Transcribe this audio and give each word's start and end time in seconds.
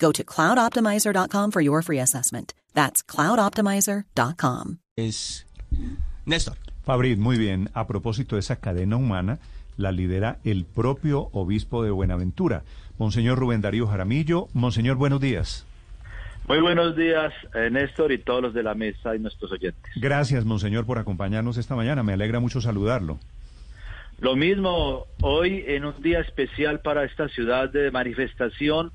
Go 0.00 0.12
to 0.12 0.24
cloudoptimizer.com 0.24 1.50
for 1.50 1.62
your 1.62 1.82
free 1.82 2.00
assessment. 2.00 2.54
That's 2.74 3.04
cloudoptimizer.com. 3.04 4.78
Es 4.96 5.46
Néstor. 6.24 6.56
Fabrid, 6.84 7.18
muy 7.18 7.38
bien. 7.38 7.68
A 7.74 7.86
propósito 7.86 8.36
de 8.36 8.40
esa 8.40 8.56
cadena 8.56 8.96
humana, 8.96 9.38
la 9.76 9.92
lidera 9.92 10.38
el 10.44 10.64
propio 10.64 11.28
obispo 11.32 11.84
de 11.84 11.90
Buenaventura, 11.90 12.62
Monseñor 12.98 13.38
Rubén 13.38 13.60
Darío 13.60 13.86
Jaramillo. 13.86 14.48
Monseñor, 14.54 14.96
buenos 14.96 15.20
días. 15.20 15.66
Muy 16.48 16.60
buenos 16.60 16.96
días, 16.96 17.32
eh, 17.54 17.70
Néstor, 17.70 18.10
y 18.12 18.18
todos 18.18 18.42
los 18.42 18.54
de 18.54 18.62
la 18.62 18.74
mesa 18.74 19.14
y 19.14 19.20
nuestros 19.20 19.52
oyentes. 19.52 19.92
Gracias, 19.96 20.44
Monseñor, 20.44 20.84
por 20.86 20.98
acompañarnos 20.98 21.58
esta 21.58 21.76
mañana. 21.76 22.02
Me 22.02 22.14
alegra 22.14 22.40
mucho 22.40 22.60
saludarlo. 22.60 23.18
Lo 24.18 24.36
mismo 24.36 25.06
hoy 25.22 25.64
en 25.66 25.84
un 25.84 26.02
día 26.02 26.20
especial 26.20 26.80
para 26.80 27.04
esta 27.04 27.28
ciudad 27.28 27.70
de 27.70 27.90
manifestación, 27.90 28.90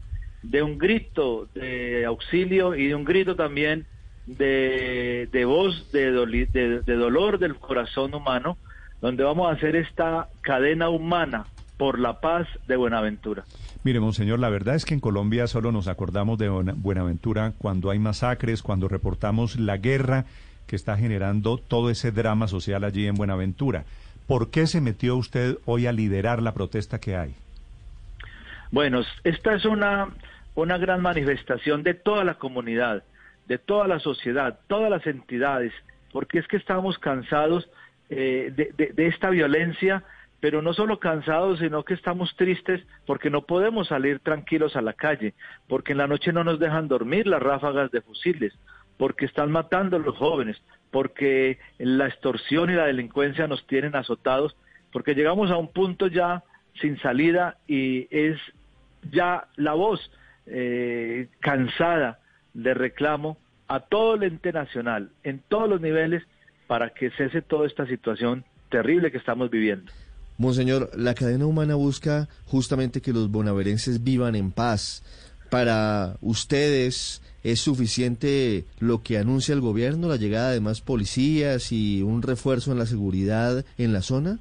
de 0.49 0.61
un 0.63 0.77
grito 0.77 1.47
de 1.53 2.05
auxilio 2.05 2.75
y 2.75 2.87
de 2.87 2.95
un 2.95 3.03
grito 3.05 3.35
también 3.35 3.85
de, 4.25 5.27
de 5.31 5.45
voz 5.45 5.91
de, 5.91 6.11
doli- 6.11 6.49
de- 6.51 6.81
de 6.81 6.95
dolor 6.95 7.37
del 7.39 7.55
corazón 7.55 8.13
humano, 8.13 8.57
donde 9.01 9.23
vamos 9.23 9.47
a 9.49 9.53
hacer 9.55 9.75
esta 9.75 10.27
cadena 10.41 10.89
humana 10.89 11.45
por 11.77 11.99
la 11.99 12.19
paz 12.21 12.47
de 12.67 12.75
Buenaventura. 12.75 13.43
Mire, 13.83 13.99
Monseñor, 13.99 14.39
la 14.39 14.49
verdad 14.49 14.75
es 14.75 14.85
que 14.85 14.93
en 14.93 14.99
Colombia 14.99 15.45
solo 15.47 15.71
nos 15.71 15.87
acordamos 15.87 16.37
de 16.39 16.49
Buena- 16.49 16.73
Buenaventura 16.75 17.53
cuando 17.57 17.91
hay 17.91 17.99
masacres, 17.99 18.63
cuando 18.63 18.87
reportamos 18.87 19.59
la 19.59 19.77
guerra 19.77 20.25
que 20.67 20.75
está 20.75 20.97
generando 20.97 21.57
todo 21.57 21.89
ese 21.91 22.11
drama 22.11 22.47
social 22.47 22.83
allí 22.83 23.05
en 23.05 23.13
Buenaventura. 23.15 23.83
¿Por 24.25 24.49
qué 24.49 24.65
se 24.65 24.81
metió 24.81 25.15
usted 25.17 25.57
hoy 25.65 25.85
a 25.85 25.91
liderar 25.91 26.41
la 26.41 26.53
protesta 26.53 26.99
que 26.99 27.15
hay? 27.15 27.35
Bueno, 28.71 29.01
esta 29.23 29.53
es 29.53 29.65
una, 29.65 30.07
una 30.55 30.77
gran 30.77 31.01
manifestación 31.01 31.83
de 31.83 31.93
toda 31.93 32.23
la 32.23 32.35
comunidad, 32.35 33.03
de 33.47 33.57
toda 33.57 33.87
la 33.87 33.99
sociedad, 33.99 34.59
todas 34.67 34.89
las 34.89 35.05
entidades, 35.05 35.73
porque 36.11 36.39
es 36.39 36.47
que 36.47 36.57
estamos 36.57 36.97
cansados 36.97 37.69
eh, 38.09 38.51
de, 38.55 39.07
esta 39.07 39.29
violencia, 39.29 40.03
pero 40.39 40.61
no 40.61 40.73
solo 40.73 40.99
cansados, 40.99 41.59
sino 41.59 41.83
que 41.83 41.93
estamos 41.93 42.35
tristes 42.35 42.81
porque 43.05 43.29
no 43.29 43.45
podemos 43.45 43.89
salir 43.89 44.19
tranquilos 44.19 44.75
a 44.75 44.81
la 44.81 44.93
calle, 44.93 45.33
porque 45.67 45.91
en 45.91 45.97
la 45.97 46.07
noche 46.07 46.31
no 46.31 46.43
nos 46.43 46.59
dejan 46.59 46.87
dormir 46.87 47.27
las 47.27 47.41
ráfagas 47.41 47.91
de 47.91 48.01
fusiles, 48.01 48.53
porque 48.97 49.25
están 49.25 49.51
matando 49.51 49.97
a 49.97 49.99
los 49.99 50.15
jóvenes, 50.15 50.61
porque 50.91 51.59
la 51.77 52.07
extorsión 52.07 52.69
y 52.69 52.75
la 52.75 52.85
delincuencia 52.85 53.47
nos 53.47 53.65
tienen 53.67 53.95
azotados, 53.95 54.55
porque 54.93 55.15
llegamos 55.15 55.51
a 55.51 55.57
un 55.57 55.67
punto 55.73 56.07
ya 56.07 56.43
sin 56.79 56.97
salida 56.99 57.57
y 57.67 58.07
es 58.09 58.37
ya 59.11 59.47
la 59.57 59.73
voz 59.73 59.99
eh, 60.47 61.27
cansada 61.39 62.19
de 62.53 62.73
reclamo 62.73 63.37
a 63.67 63.81
todo 63.81 64.15
el 64.15 64.23
ente 64.23 64.51
nacional, 64.51 65.09
en 65.23 65.41
todos 65.47 65.69
los 65.69 65.81
niveles, 65.81 66.23
para 66.67 66.91
que 66.91 67.11
cese 67.11 67.41
toda 67.41 67.67
esta 67.67 67.85
situación 67.87 68.43
terrible 68.69 69.11
que 69.11 69.17
estamos 69.17 69.49
viviendo. 69.49 69.91
Monseñor, 70.37 70.89
la 70.95 71.13
cadena 71.13 71.45
humana 71.45 71.75
busca 71.75 72.27
justamente 72.45 73.01
que 73.01 73.13
los 73.13 73.31
bonaverenses 73.31 74.03
vivan 74.03 74.35
en 74.35 74.51
paz. 74.51 75.03
Para 75.49 76.17
ustedes, 76.21 77.21
¿es 77.43 77.61
suficiente 77.61 78.65
lo 78.79 79.01
que 79.01 79.17
anuncia 79.17 79.53
el 79.53 79.61
gobierno, 79.61 80.09
la 80.09 80.17
llegada 80.17 80.51
de 80.51 80.59
más 80.59 80.81
policías 80.81 81.71
y 81.71 82.01
un 82.01 82.21
refuerzo 82.21 82.71
en 82.71 82.79
la 82.79 82.85
seguridad 82.85 83.63
en 83.77 83.93
la 83.93 84.01
zona? 84.01 84.39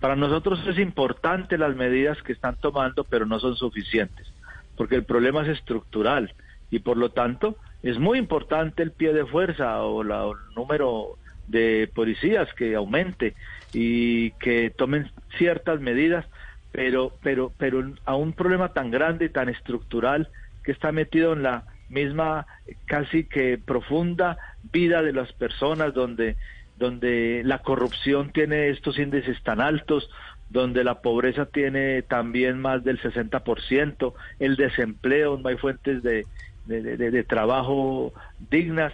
Para 0.00 0.16
nosotros 0.16 0.60
es 0.66 0.78
importante 0.78 1.58
las 1.58 1.76
medidas 1.76 2.18
que 2.22 2.32
están 2.32 2.56
tomando, 2.56 3.04
pero 3.04 3.26
no 3.26 3.40
son 3.40 3.56
suficientes, 3.56 4.32
porque 4.76 4.96
el 4.96 5.04
problema 5.04 5.42
es 5.42 5.48
estructural 5.48 6.34
y 6.70 6.80
por 6.80 6.96
lo 6.96 7.10
tanto 7.10 7.56
es 7.82 7.98
muy 7.98 8.18
importante 8.18 8.82
el 8.82 8.92
pie 8.92 9.12
de 9.12 9.26
fuerza 9.26 9.82
o, 9.82 10.02
la- 10.02 10.26
o 10.26 10.32
el 10.32 10.54
número 10.54 11.18
de 11.46 11.90
policías 11.94 12.48
que 12.54 12.74
aumente 12.74 13.34
y 13.72 14.30
que 14.32 14.70
tomen 14.76 15.10
ciertas 15.36 15.80
medidas, 15.80 16.24
pero 16.72 17.18
pero 17.22 17.52
pero 17.58 17.84
a 18.04 18.16
un 18.16 18.32
problema 18.32 18.72
tan 18.72 18.90
grande 18.90 19.26
y 19.26 19.28
tan 19.28 19.48
estructural 19.50 20.30
que 20.62 20.72
está 20.72 20.90
metido 20.92 21.34
en 21.34 21.42
la 21.42 21.66
misma 21.88 22.46
casi 22.86 23.24
que 23.28 23.58
profunda 23.58 24.38
vida 24.62 25.02
de 25.02 25.12
las 25.12 25.32
personas 25.34 25.92
donde 25.92 26.36
donde 26.76 27.42
la 27.44 27.58
corrupción 27.60 28.32
tiene 28.32 28.70
estos 28.70 28.98
índices 28.98 29.40
tan 29.44 29.60
altos, 29.60 30.10
donde 30.48 30.84
la 30.84 31.00
pobreza 31.00 31.46
tiene 31.46 32.02
también 32.02 32.60
más 32.60 32.84
del 32.84 33.00
60%, 33.00 34.14
el 34.38 34.56
desempleo, 34.56 35.38
no 35.38 35.48
hay 35.48 35.56
fuentes 35.56 36.02
de, 36.02 36.28
de, 36.64 37.24
trabajo 37.24 38.12
dignas. 38.38 38.92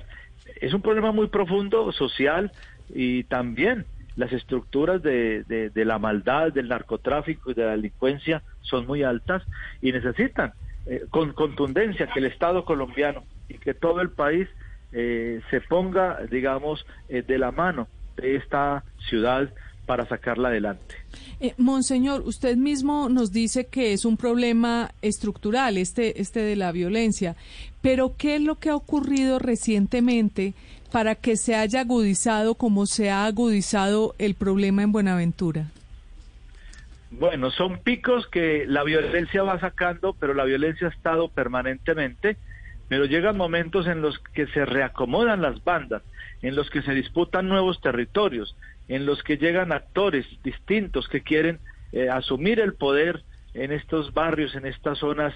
Es 0.61 0.73
un 0.75 0.83
problema 0.83 1.13
muy 1.13 1.29
profundo 1.29 1.93
social 1.93 2.53
y 2.89 3.25
también 3.25 3.87
las 4.17 4.33
estructuras 4.33 5.03
de, 5.03 5.45
de- 5.45 5.71
de 5.71 5.85
la 5.85 5.99
maldad, 5.99 6.53
del 6.53 6.69
narcotráfico 6.69 7.51
y 7.51 7.55
de 7.55 7.65
la 7.65 7.71
delincuencia 7.73 8.43
son 8.61 8.87
muy 8.87 9.03
altas 9.03 9.43
y 9.81 9.93
necesitan 9.93 10.53
eh, 10.87 11.03
con 11.11 11.33
contundencia 11.33 12.09
que 12.13 12.19
el 12.21 12.27
Estado 12.27 12.65
colombiano 12.65 13.27
y 13.49 13.59
que 13.59 13.75
todo 13.75 14.01
el 14.01 14.13
país 14.13 14.49
eh, 14.93 15.41
se 15.51 15.61
ponga, 15.63 16.19
digamos, 16.31 16.85
eh, 17.09 17.23
de 17.23 17.39
la 17.39 17.53
mano 17.53 17.89
de 18.17 18.37
esta 18.37 18.85
ciudad 19.09 19.53
para 19.91 20.07
sacarla 20.07 20.51
adelante. 20.51 20.95
Eh, 21.41 21.53
Monseñor, 21.59 22.23
usted 22.25 22.57
mismo 22.57 23.09
nos 23.09 23.33
dice 23.33 23.67
que 23.67 23.93
es 23.93 24.05
un 24.05 24.17
problema 24.17 24.93
estructural, 25.03 25.79
este, 25.79 26.21
este 26.21 26.39
de 26.39 26.55
la 26.55 26.71
violencia, 26.71 27.35
pero 27.83 28.15
¿qué 28.17 28.37
es 28.37 28.41
lo 28.41 28.55
que 28.55 28.69
ha 28.69 28.77
ocurrido 28.77 29.41
recientemente 29.41 30.55
para 30.93 31.17
que 31.17 31.37
se 31.37 31.57
haya 31.57 31.81
agudizado 31.81 32.55
como 32.55 32.87
se 32.87 33.11
ha 33.11 33.25
agudizado 33.25 34.15
el 34.21 34.37
problema 34.37 34.85
en 34.85 34.93
Buenaventura? 34.93 35.73
Bueno, 37.11 37.51
son 37.51 37.79
picos 37.79 38.29
que 38.29 38.67
la 38.69 38.85
violencia 38.85 39.43
va 39.43 39.59
sacando, 39.59 40.15
pero 40.21 40.35
la 40.35 40.45
violencia 40.45 40.87
ha 40.87 40.91
estado 40.91 41.27
permanentemente, 41.27 42.37
pero 42.87 43.07
llegan 43.07 43.37
momentos 43.37 43.89
en 43.89 44.03
los 44.03 44.21
que 44.21 44.47
se 44.47 44.65
reacomodan 44.65 45.43
las 45.43 45.65
bandas, 45.65 46.03
en 46.43 46.55
los 46.55 46.71
que 46.71 46.81
se 46.83 46.93
disputan 46.93 47.49
nuevos 47.49 47.81
territorios, 47.81 48.55
en 48.91 49.07
los 49.07 49.23
que 49.23 49.39
llegan 49.39 49.71
actores 49.71 50.27
distintos 50.43 51.09
que 51.09 51.23
quieren 51.23 51.61
eh, 51.93 52.11
asumir 52.11 52.59
el 52.59 52.75
poder 52.75 53.23
en 53.55 53.71
estos 53.71 54.13
barrios, 54.13 54.57
en 54.57 54.67
estas 54.67 54.99
zonas 54.99 55.33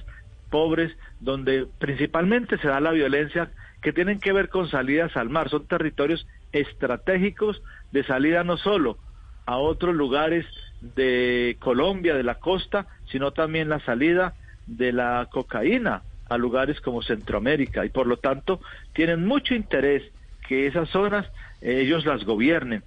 pobres, 0.51 0.93
donde 1.21 1.67
principalmente 1.79 2.59
se 2.59 2.67
da 2.67 2.81
la 2.81 2.91
violencia 2.91 3.53
que 3.81 3.93
tienen 3.93 4.19
que 4.19 4.33
ver 4.33 4.49
con 4.49 4.69
salidas 4.69 5.17
al 5.17 5.31
mar. 5.31 5.51
Son 5.51 5.67
territorios 5.69 6.27
estratégicos 6.53 7.63
de 7.93 8.03
salida 8.03 8.43
no 8.43 8.57
solo 8.57 8.99
a 9.47 9.59
otros 9.59 9.95
lugares 9.95 10.45
de 10.81 11.57
Colombia, 11.61 12.17
de 12.17 12.25
la 12.25 12.41
costa, 12.41 12.89
sino 13.07 13.31
también 13.31 13.69
la 13.69 13.79
salida 13.81 14.35
de 14.67 14.93
la 14.93 15.29
cocaína 15.31 16.03
a 16.29 16.39
lugares 16.39 16.81
como 16.81 17.03
Centroamérica 17.03 17.85
y 17.85 17.91
por 17.91 18.09
lo 18.09 18.17
tanto 18.17 18.61
tienen 18.95 19.25
mucho 19.27 19.55
interés 19.55 20.03
que 20.49 20.67
esas 20.67 20.89
zonas 20.89 21.27
eh, 21.61 21.83
ellos 21.83 22.05
las 22.05 22.25
gobiernen, 22.25 22.83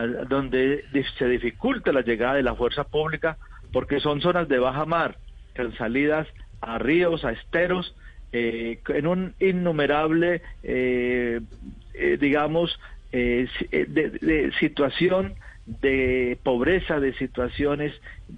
donde 0.00 0.84
se 1.18 1.28
dificulta 1.28 1.92
la 1.92 2.02
llegada 2.02 2.34
de 2.34 2.42
la 2.42 2.54
fuerza 2.54 2.84
pública 2.84 3.36
porque 3.72 4.00
son 4.00 4.20
zonas 4.20 4.48
de 4.48 4.58
baja 4.58 4.84
mar, 4.84 5.16
con 5.56 5.74
salidas 5.76 6.28
a 6.60 6.78
ríos, 6.78 7.24
a 7.24 7.32
esteros, 7.32 7.94
eh, 8.32 8.78
en 8.88 9.06
un 9.06 9.34
innumerable 9.40 10.42
eh, 10.62 11.40
eh, 11.94 12.16
digamos, 12.18 12.78
eh, 13.12 13.46
de, 13.70 14.52
situación 14.58 15.34
de 15.66 16.38
pobreza, 16.42 17.00
de 17.00 17.12
situaciones 17.14 17.92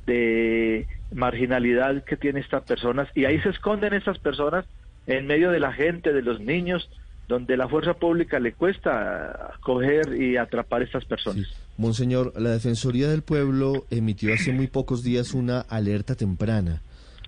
de 0.07 0.87
marginalidad 1.13 2.05
que 2.05 2.17
tienen 2.17 2.43
estas 2.43 2.65
personas 2.65 3.09
y 3.15 3.27
ahí 3.27 3.41
se 3.41 3.51
esconden 3.51 3.95
estas 3.95 4.19
personas 4.19 4.67
en 5.07 5.27
medio 5.27 5.51
de 5.51 5.61
la 5.61 5.73
gente, 5.73 6.13
de 6.13 6.23
los 6.23 6.41
niños, 6.41 6.91
donde 7.29 7.57
la 7.57 7.69
fuerza 7.69 7.95
pública 7.95 8.39
le 8.39 8.53
cuesta 8.53 9.55
coger 9.61 10.21
y 10.21 10.37
atrapar 10.37 10.83
a 10.83 10.85
estas 10.85 11.05
personas. 11.05 11.47
Monseñor, 11.77 12.33
la 12.41 12.51
Defensoría 12.51 13.09
del 13.09 13.23
Pueblo 13.23 13.87
emitió 13.91 14.33
hace 14.35 14.53
muy 14.53 14.67
pocos 14.67 15.03
días 15.03 15.35
una 15.35 15.61
alerta 15.61 16.15
temprana 16.15 16.83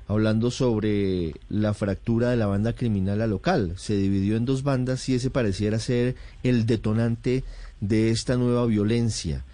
hablando 0.09 0.51
sobre 0.51 1.35
la 1.49 1.75
fractura 1.75 2.31
de 2.31 2.37
la 2.37 2.47
banda 2.47 2.73
criminal 2.75 3.23
a 3.23 3.27
local. 3.27 3.73
Se 3.77 3.97
dividió 3.97 4.37
en 4.37 4.45
dos 4.45 4.63
bandas 4.63 5.09
y 5.09 5.15
ese 5.15 5.31
pareciera 5.31 5.79
ser 5.79 6.15
el 6.43 6.67
detonante 6.67 7.45
de 7.81 8.11
esta 8.11 8.37
nueva 8.37 8.67
violencia. 8.67 9.45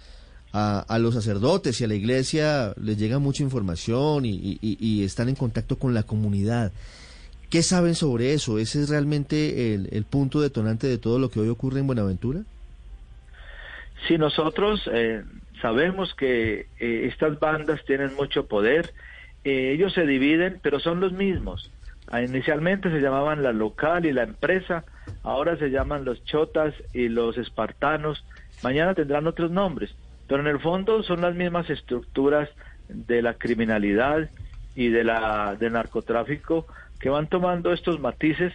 A, 0.55 0.99
los 0.99 1.15
sacerdotes 1.15 1.81
y 1.81 1.83
a 1.83 1.87
la 1.87 1.95
iglesia 1.95 2.75
les 2.79 2.99
llega 2.99 3.17
mucha 3.17 3.41
información 3.41 4.23
y, 4.23 5.03
están 5.03 5.27
en 5.27 5.33
contacto 5.33 5.79
con 5.79 5.95
la 5.95 6.03
comunidad. 6.03 6.71
¿Qué 7.53 7.61
saben 7.61 7.93
sobre 7.93 8.33
eso? 8.33 8.57
¿Ese 8.57 8.81
es 8.81 8.89
realmente 8.89 9.75
el, 9.75 10.05
punto 10.05 10.41
detonante 10.41 10.87
de 10.87 10.97
todo 10.97 11.19
lo 11.19 11.29
que 11.29 11.39
hoy 11.39 11.49
ocurre 11.49 11.81
en 11.81 11.85
Buenaventura? 11.85 12.39
Sí, 14.07 14.17
nosotros 14.17 14.89
eh, 14.91 15.21
sabemos 15.61 16.15
que 16.15 16.65
eh, 16.79 17.09
estas 17.11 17.39
bandas 17.39 17.85
tienen 17.85 18.15
mucho 18.15 18.47
poder 18.47 18.91
eh, 19.43 19.71
ellos 19.71 19.93
se 19.93 20.07
dividen, 20.07 20.61
pero 20.63 20.79
son 20.79 20.99
los 20.99 21.11
mismos. 21.11 21.71
Ah, 22.07 22.23
inicialmente 22.23 22.89
se 22.89 23.01
llamaban 23.01 23.43
la 23.43 23.53
local 23.53 24.07
y 24.07 24.13
la 24.13 24.23
empresa, 24.23 24.83
ahora 25.21 25.55
se 25.55 25.69
llaman 25.69 26.05
los 26.05 26.25
chotas 26.25 26.73
y 26.91 27.07
los 27.07 27.37
espartanos, 27.37 28.25
mañana 28.63 28.95
tendrán 28.95 29.27
otros 29.27 29.51
nombres, 29.51 29.93
pero 30.27 30.41
en 30.41 30.47
el 30.47 30.59
fondo 30.59 31.03
son 31.03 31.21
las 31.21 31.35
mismas 31.35 31.69
estructuras 31.69 32.49
de 32.89 33.21
la 33.21 33.35
criminalidad 33.35 34.27
y 34.75 34.89
de 34.89 35.03
la 35.03 35.55
del 35.59 35.73
narcotráfico 35.73 36.65
que 37.03 37.09
van 37.09 37.27
tomando 37.27 37.73
estos 37.73 37.99
matices, 37.99 38.53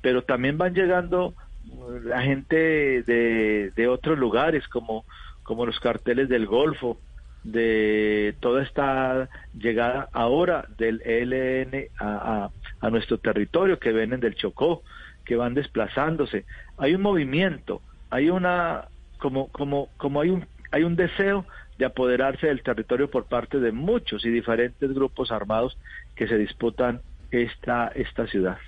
pero 0.00 0.22
también 0.22 0.56
van 0.56 0.72
llegando 0.72 1.34
uh, 1.68 1.98
la 2.02 2.22
gente 2.22 3.02
de, 3.02 3.72
de 3.76 3.88
otros 3.88 4.18
lugares 4.18 4.66
como, 4.68 5.04
como 5.42 5.66
los 5.66 5.78
carteles 5.80 6.30
del 6.30 6.46
Golfo, 6.46 6.96
de 7.44 8.34
toda 8.40 8.62
esta 8.62 9.28
llegada 9.52 10.08
ahora 10.14 10.66
del 10.78 11.02
ELN 11.02 11.88
a, 11.98 12.48
a, 12.80 12.88
nuestro 12.88 13.18
territorio, 13.18 13.78
que 13.78 13.92
vienen 13.92 14.20
del 14.20 14.34
Chocó, 14.34 14.82
que 15.26 15.36
van 15.36 15.52
desplazándose. 15.52 16.46
Hay 16.78 16.94
un 16.94 17.02
movimiento, 17.02 17.82
hay 18.08 18.30
una, 18.30 18.86
como, 19.18 19.48
como, 19.48 19.90
como 19.98 20.22
hay 20.22 20.30
un, 20.30 20.46
hay 20.70 20.84
un 20.84 20.96
deseo 20.96 21.44
de 21.76 21.84
apoderarse 21.84 22.46
del 22.46 22.62
territorio 22.62 23.10
por 23.10 23.26
parte 23.26 23.60
de 23.60 23.72
muchos 23.72 24.24
y 24.24 24.30
diferentes 24.30 24.90
grupos 24.94 25.30
armados 25.30 25.76
que 26.16 26.26
se 26.26 26.38
disputan 26.38 27.02
esta, 27.30 27.88
esta 27.88 28.26
ciudad. 28.26 28.58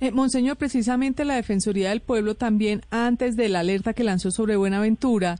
Eh, 0.00 0.10
Monseñor, 0.10 0.56
precisamente 0.56 1.24
la 1.24 1.36
Defensoría 1.36 1.90
del 1.90 2.00
Pueblo 2.00 2.34
también, 2.34 2.82
antes 2.90 3.36
de 3.36 3.48
la 3.48 3.60
alerta 3.60 3.92
que 3.92 4.04
lanzó 4.04 4.30
sobre 4.30 4.56
Buenaventura, 4.56 5.36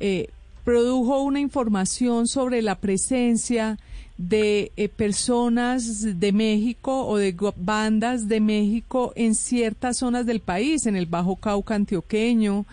eh, 0.00 0.28
produjo 0.64 1.22
una 1.22 1.40
información 1.40 2.26
sobre 2.26 2.62
la 2.62 2.76
presencia 2.76 3.78
de 4.18 4.70
eh, 4.76 4.88
personas 4.88 6.20
de 6.20 6.32
México 6.32 7.06
o 7.06 7.16
de 7.16 7.34
bandas 7.56 8.28
de 8.28 8.40
México 8.40 9.12
en 9.16 9.34
ciertas 9.34 9.98
zonas 9.98 10.26
del 10.26 10.40
país, 10.40 10.86
en 10.86 10.96
el 10.96 11.06
Bajo 11.06 11.36
Cauca 11.36 11.74
antioqueño, 11.74 12.66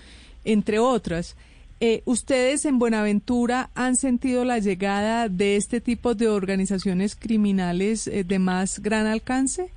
entre 0.46 0.80
otras. 0.80 1.36
Eh, 1.82 2.02
¿Ustedes 2.06 2.66
en 2.66 2.78
Buenaventura 2.78 3.70
han 3.74 3.96
sentido 3.96 4.44
la 4.44 4.60
llegada 4.60 5.30
de 5.30 5.56
este 5.56 5.80
tipo 5.80 6.14
de 6.14 6.28
organizaciones 6.28 7.16
criminales 7.16 8.08
eh, 8.08 8.24
de 8.24 8.40
más 8.40 8.80
gran 8.80 9.08
alcance? 9.08 9.72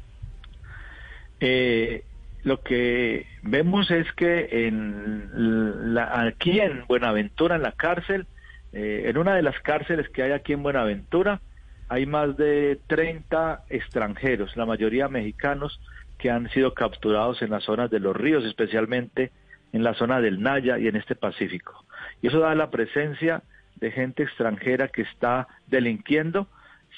Eh, 1.38 2.02
lo 2.44 2.60
que 2.60 3.26
vemos 3.42 3.90
es 3.90 4.10
que 4.12 4.66
en 4.66 5.94
la, 5.94 6.22
aquí 6.22 6.58
en 6.60 6.84
Buenaventura, 6.86 7.56
en 7.56 7.62
la 7.62 7.72
cárcel, 7.72 8.26
eh, 8.72 9.04
en 9.06 9.18
una 9.18 9.34
de 9.34 9.42
las 9.42 9.58
cárceles 9.60 10.08
que 10.08 10.22
hay 10.22 10.32
aquí 10.32 10.52
en 10.52 10.62
Buenaventura, 10.62 11.40
hay 11.88 12.06
más 12.06 12.36
de 12.36 12.80
30 12.88 13.64
extranjeros, 13.68 14.56
la 14.56 14.66
mayoría 14.66 15.08
mexicanos, 15.08 15.80
que 16.18 16.30
han 16.30 16.48
sido 16.50 16.74
capturados 16.74 17.42
en 17.42 17.50
las 17.50 17.64
zonas 17.64 17.90
de 17.90 18.00
los 18.00 18.16
ríos, 18.16 18.44
especialmente 18.44 19.30
en 19.72 19.82
la 19.82 19.94
zona 19.94 20.20
del 20.20 20.42
Naya 20.42 20.78
y 20.78 20.88
en 20.88 20.96
este 20.96 21.14
Pacífico. 21.14 21.84
Y 22.20 22.28
eso 22.28 22.38
da 22.40 22.54
la 22.54 22.70
presencia 22.70 23.42
de 23.76 23.90
gente 23.90 24.22
extranjera 24.22 24.88
que 24.88 25.02
está 25.02 25.48
delinquiendo, 25.66 26.46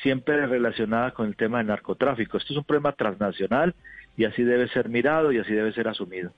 siempre 0.02 0.46
relacionada 0.46 1.12
con 1.12 1.28
el 1.28 1.36
tema 1.36 1.58
del 1.58 1.68
narcotráfico. 1.68 2.36
Esto 2.36 2.52
es 2.52 2.58
un 2.58 2.64
problema 2.64 2.92
transnacional 2.92 3.74
y 4.16 4.24
así 4.24 4.42
debe 4.42 4.68
ser 4.68 4.88
mirado 4.88 5.32
y 5.32 5.38
así 5.38 5.52
debe 5.52 5.72
ser 5.72 5.88
asumido. 5.88 6.32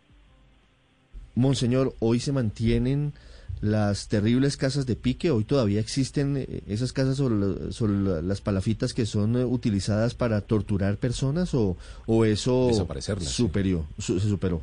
Monseñor, 1.34 1.94
hoy 1.98 2.20
se 2.20 2.32
mantienen 2.32 3.12
las 3.60 4.08
terribles 4.08 4.56
casas 4.56 4.86
de 4.86 4.96
pique, 4.96 5.30
hoy 5.30 5.44
todavía 5.44 5.80
existen 5.80 6.36
eh, 6.36 6.62
esas 6.66 6.92
casas 6.92 7.16
sobre, 7.16 8.22
las 8.22 8.40
palafitas 8.40 8.92
que 8.92 9.06
son 9.06 9.36
eh, 9.36 9.44
utilizadas 9.44 10.14
para 10.14 10.42
torturar 10.42 10.98
personas 10.98 11.54
o, 11.54 11.76
o 12.06 12.24
eso 12.24 12.70
superior, 13.18 13.84
se 13.98 14.20
superó. 14.20 14.62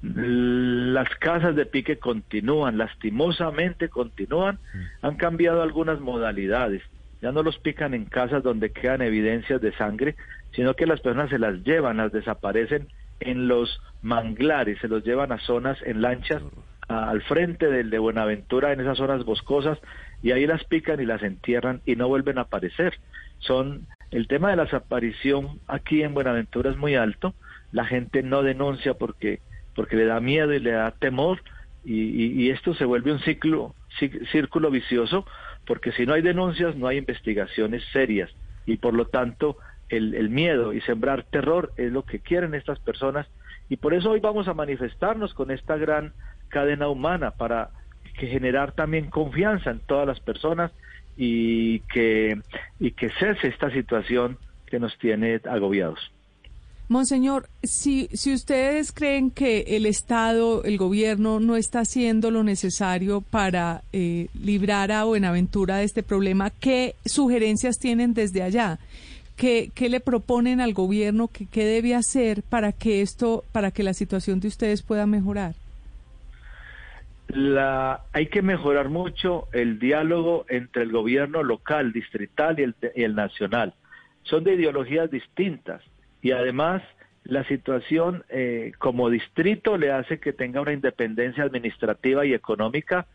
Las 0.00 1.08
casas 1.16 1.56
de 1.56 1.66
pique 1.66 1.98
continúan, 1.98 2.78
lastimosamente 2.78 3.88
continúan, 3.88 4.58
han 5.02 5.16
cambiado 5.16 5.62
algunas 5.62 6.00
modalidades. 6.00 6.82
Ya 7.20 7.32
no 7.32 7.42
los 7.42 7.58
pican 7.58 7.94
en 7.94 8.04
casas 8.04 8.44
donde 8.44 8.70
quedan 8.70 9.02
evidencias 9.02 9.60
de 9.60 9.72
sangre, 9.72 10.14
sino 10.52 10.74
que 10.74 10.86
las 10.86 11.00
personas 11.00 11.30
se 11.30 11.38
las 11.38 11.64
llevan, 11.64 11.96
las 11.96 12.12
desaparecen 12.12 12.86
en 13.20 13.48
los 13.48 13.80
manglares, 14.02 14.78
se 14.80 14.88
los 14.88 15.04
llevan 15.04 15.32
a 15.32 15.38
zonas 15.38 15.78
en 15.84 16.00
lanchas 16.00 16.42
al 16.86 17.20
frente 17.22 17.66
del 17.66 17.90
de 17.90 17.98
Buenaventura, 17.98 18.72
en 18.72 18.80
esas 18.80 18.96
zonas 18.96 19.24
boscosas, 19.24 19.78
y 20.22 20.30
ahí 20.30 20.46
las 20.46 20.64
pican 20.64 21.00
y 21.00 21.06
las 21.06 21.22
entierran 21.22 21.82
y 21.84 21.96
no 21.96 22.08
vuelven 22.08 22.38
a 22.38 22.42
aparecer. 22.42 22.94
Son 23.38 23.86
el 24.10 24.26
tema 24.26 24.50
de 24.50 24.56
la 24.56 24.64
desaparición 24.64 25.60
aquí 25.66 26.02
en 26.02 26.14
Buenaventura 26.14 26.70
es 26.70 26.76
muy 26.76 26.94
alto, 26.94 27.34
la 27.72 27.84
gente 27.84 28.22
no 28.22 28.42
denuncia 28.42 28.94
porque 28.94 29.40
porque 29.78 29.94
le 29.94 30.06
da 30.06 30.18
miedo 30.18 30.52
y 30.52 30.58
le 30.58 30.72
da 30.72 30.90
temor 30.90 31.40
y, 31.84 32.42
y 32.42 32.50
esto 32.50 32.74
se 32.74 32.84
vuelve 32.84 33.12
un 33.12 33.20
ciclo 33.20 33.76
círculo 34.32 34.72
vicioso 34.72 35.24
porque 35.68 35.92
si 35.92 36.04
no 36.04 36.14
hay 36.14 36.22
denuncias 36.22 36.74
no 36.74 36.88
hay 36.88 36.96
investigaciones 36.96 37.84
serias 37.92 38.28
y 38.66 38.78
por 38.78 38.92
lo 38.92 39.04
tanto 39.04 39.56
el, 39.88 40.30
miedo 40.30 40.72
y 40.72 40.80
sembrar 40.80 41.22
terror 41.22 41.72
es 41.76 41.92
lo 41.92 42.04
que 42.04 42.18
quieren 42.18 42.56
estas 42.56 42.80
personas 42.80 43.28
y 43.68 43.76
por 43.76 43.94
eso 43.94 44.10
hoy 44.10 44.18
vamos 44.18 44.48
a 44.48 44.52
manifestarnos 44.52 45.32
con 45.32 45.52
esta 45.52 45.76
gran 45.76 46.12
cadena 46.48 46.88
humana 46.88 47.30
para 47.30 47.70
generar 48.14 48.72
también 48.72 49.08
confianza 49.08 49.70
en 49.70 49.78
todas 49.78 50.08
las 50.08 50.18
personas 50.18 50.72
y 51.16 51.78
que, 51.94 52.36
y 52.80 52.90
que 52.90 53.10
cese 53.10 53.46
esta 53.46 53.70
situación 53.70 54.38
que 54.66 54.80
nos 54.80 54.98
tiene 54.98 55.40
agobiados. 55.48 56.10
Monseñor, 56.88 57.50
si, 57.62 58.08
si 58.14 58.32
ustedes 58.32 58.92
creen 58.92 59.30
que 59.30 59.76
el 59.76 59.84
Estado, 59.84 60.64
el 60.64 60.78
gobierno, 60.78 61.38
no 61.38 61.56
está 61.56 61.80
haciendo 61.80 62.30
lo 62.30 62.42
necesario 62.42 63.20
para 63.20 63.82
eh, 63.92 64.28
librar 64.42 64.90
a 64.90 65.04
Buenaventura 65.04 65.76
de 65.76 65.84
este 65.84 66.02
problema, 66.02 66.48
¿qué 66.48 66.94
sugerencias 67.04 67.78
tienen 67.78 68.14
desde 68.14 68.42
allá? 68.42 68.78
¿Qué, 69.36 69.70
qué 69.74 69.90
le 69.90 70.00
proponen 70.00 70.62
al 70.62 70.72
gobierno? 70.72 71.28
¿Qué, 71.28 71.46
¿Qué 71.46 71.66
debe 71.66 71.94
hacer 71.94 72.42
para 72.42 72.72
que 72.72 73.02
esto, 73.02 73.44
para 73.52 73.70
que 73.70 73.82
la 73.82 73.92
situación 73.92 74.40
de 74.40 74.48
ustedes 74.48 74.80
pueda 74.80 75.04
mejorar? 75.04 75.54
La, 77.28 78.00
hay 78.14 78.28
que 78.28 78.40
mejorar 78.40 78.88
mucho 78.88 79.48
el 79.52 79.78
diálogo 79.78 80.46
entre 80.48 80.84
el 80.84 80.90
gobierno 80.90 81.42
local, 81.42 81.92
distrital 81.92 82.58
y 82.58 82.62
el, 82.62 82.74
y 82.96 83.02
el 83.02 83.14
nacional. 83.14 83.74
Son 84.22 84.42
de 84.42 84.54
ideologías 84.54 85.10
distintas 85.10 85.82
y 86.22 86.32
además 86.32 86.82
la 87.24 87.44
situación 87.44 88.24
eh, 88.30 88.72
como 88.78 89.10
distrito 89.10 89.76
le 89.76 89.92
hace 89.92 90.18
que 90.18 90.32
tenga 90.32 90.60
una 90.60 90.72
independencia 90.72 91.44
administrativa 91.44 92.24
y 92.24 92.32
económica 92.32 93.06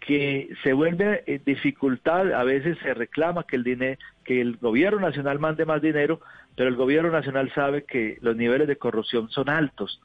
que 0.00 0.50
se 0.62 0.72
vuelve 0.72 1.24
eh, 1.26 1.40
dificultad, 1.44 2.32
a 2.32 2.44
veces 2.44 2.78
se 2.82 2.94
reclama 2.94 3.44
que 3.44 3.56
el 3.56 3.64
dinero, 3.64 3.98
que 4.24 4.40
el 4.40 4.56
gobierno 4.56 5.00
nacional 5.00 5.40
mande 5.40 5.64
más 5.64 5.82
dinero, 5.82 6.20
pero 6.54 6.68
el 6.68 6.76
gobierno 6.76 7.10
nacional 7.10 7.50
sabe 7.54 7.84
que 7.84 8.18
los 8.20 8.36
niveles 8.36 8.68
de 8.68 8.76
corrupción 8.76 9.28
son 9.30 9.48
altos. 9.48 10.00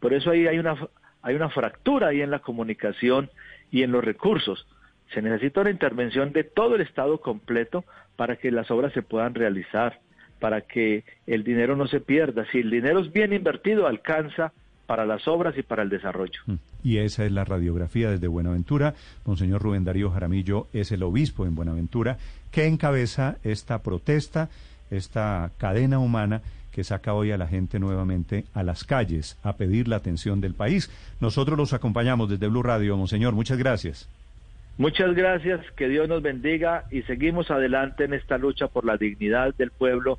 Por 0.00 0.12
eso 0.12 0.30
ahí 0.30 0.48
hay 0.48 0.58
una 0.58 0.76
hay 1.22 1.36
una 1.36 1.48
fractura 1.48 2.08
ahí 2.08 2.20
en 2.20 2.30
la 2.30 2.40
comunicación 2.40 3.30
y 3.70 3.82
en 3.82 3.92
los 3.92 4.04
recursos. 4.04 4.66
Se 5.14 5.22
necesita 5.22 5.62
una 5.62 5.70
intervención 5.70 6.32
de 6.32 6.44
todo 6.44 6.74
el 6.74 6.82
Estado 6.82 7.18
completo 7.18 7.84
para 8.16 8.36
que 8.36 8.50
las 8.50 8.70
obras 8.70 8.92
se 8.92 9.02
puedan 9.02 9.34
realizar 9.34 10.00
para 10.44 10.60
que 10.60 11.04
el 11.26 11.42
dinero 11.42 11.74
no 11.74 11.86
se 11.86 12.00
pierda. 12.00 12.44
Si 12.52 12.58
el 12.58 12.70
dinero 12.70 13.00
es 13.00 13.10
bien 13.10 13.32
invertido, 13.32 13.86
alcanza 13.86 14.52
para 14.86 15.06
las 15.06 15.26
obras 15.26 15.56
y 15.56 15.62
para 15.62 15.82
el 15.82 15.88
desarrollo. 15.88 16.38
Mm. 16.44 16.56
y 16.82 16.98
esa 16.98 17.24
es 17.24 17.32
la 17.32 17.46
radiografía 17.46 18.10
desde 18.10 18.28
Buenaventura. 18.28 18.92
Monseñor 19.24 19.62
Rubén 19.62 19.84
Darío 19.84 20.10
Jaramillo 20.10 20.66
es 20.74 20.92
el 20.92 21.02
obispo 21.02 21.46
en 21.46 21.54
Buenaventura 21.54 22.18
que 22.50 22.66
encabeza 22.66 23.38
esta 23.42 23.82
protesta, 23.82 24.50
esta 24.90 25.50
cadena 25.56 25.98
humana 25.98 26.42
que 26.72 26.84
saca 26.84 27.14
hoy 27.14 27.32
a 27.32 27.38
la 27.38 27.46
gente 27.46 27.78
nuevamente 27.78 28.44
a 28.52 28.62
las 28.62 28.84
calles 28.84 29.38
a 29.44 29.56
pedir 29.56 29.88
la 29.88 29.96
atención 29.96 30.42
del 30.42 30.52
país. 30.52 30.90
Nosotros 31.20 31.56
los 31.56 31.72
acompañamos 31.72 32.28
desde 32.28 32.48
Blue 32.48 32.62
Radio. 32.62 32.98
Monseñor, 32.98 33.32
muchas 33.32 33.56
gracias. 33.56 34.10
Muchas 34.76 35.14
gracias, 35.14 35.60
que 35.76 35.88
Dios 35.88 36.08
nos 36.08 36.20
bendiga 36.20 36.84
y 36.90 37.02
seguimos 37.02 37.50
adelante 37.50 38.04
en 38.04 38.12
esta 38.12 38.38
lucha 38.38 38.66
por 38.66 38.84
la 38.84 38.96
dignidad 38.96 39.54
del 39.54 39.70
pueblo 39.70 40.18